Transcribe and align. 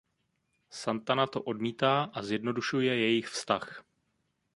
Santana 0.69 1.27
to 1.27 1.41
odmítá 1.41 2.03
a 2.03 2.21
zjednodušuje 2.23 2.95
jejich 2.99 3.27
vztah. 3.27 3.83